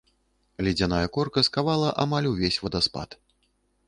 Ледзяная 0.67 1.07
корка 1.17 1.43
скавала 1.49 1.89
амаль 2.05 2.29
увесь 2.31 2.57
вадаспад. 2.65 3.09